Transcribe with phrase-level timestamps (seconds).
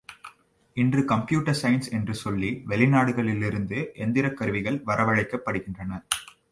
[0.77, 5.91] இன்று computer science என்று சொல்லி வெளிநாடுகளிலிருந்து எந்திரக் கருவிகள் வரவழைக்கப்படுகின்றன.